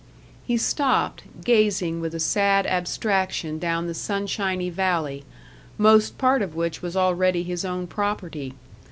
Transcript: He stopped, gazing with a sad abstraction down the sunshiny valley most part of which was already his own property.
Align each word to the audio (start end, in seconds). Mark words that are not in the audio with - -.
He 0.43 0.57
stopped, 0.57 1.25
gazing 1.45 2.01
with 2.01 2.15
a 2.15 2.19
sad 2.19 2.65
abstraction 2.65 3.59
down 3.59 3.85
the 3.85 3.93
sunshiny 3.93 4.71
valley 4.71 5.23
most 5.77 6.17
part 6.17 6.41
of 6.41 6.55
which 6.55 6.81
was 6.81 6.95
already 6.97 7.43
his 7.43 7.63
own 7.63 7.85
property. 7.85 8.55